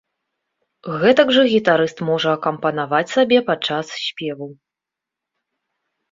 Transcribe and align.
Гэтак 1.01 1.33
жа 1.35 1.41
гітарыст 1.55 1.99
можа 2.09 2.29
акампанаваць 2.37 3.13
сабе 3.17 3.37
падчас 3.51 3.91
спеву. 4.07 4.47